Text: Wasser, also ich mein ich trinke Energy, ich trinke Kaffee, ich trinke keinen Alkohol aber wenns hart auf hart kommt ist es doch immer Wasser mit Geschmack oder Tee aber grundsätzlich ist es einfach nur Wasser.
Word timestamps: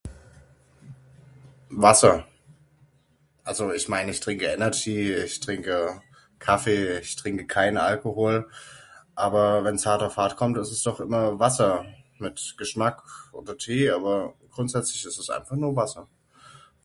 Wasser, 1.75 2.25
also 3.43 3.71
ich 3.71 3.87
mein 3.87 4.09
ich 4.09 4.19
trinke 4.19 4.45
Energy, 4.47 5.13
ich 5.13 5.39
trinke 5.41 6.01
Kaffee, 6.39 6.97
ich 6.97 7.15
trinke 7.17 7.45
keinen 7.45 7.77
Alkohol 7.77 8.49
aber 9.13 9.63
wenns 9.63 9.85
hart 9.85 10.01
auf 10.01 10.17
hart 10.17 10.37
kommt 10.37 10.57
ist 10.57 10.71
es 10.71 10.81
doch 10.81 10.99
immer 11.01 11.37
Wasser 11.37 11.85
mit 12.17 12.55
Geschmack 12.57 13.03
oder 13.31 13.55
Tee 13.55 13.91
aber 13.91 14.33
grundsätzlich 14.49 15.05
ist 15.05 15.19
es 15.19 15.29
einfach 15.29 15.55
nur 15.55 15.75
Wasser. 15.75 16.07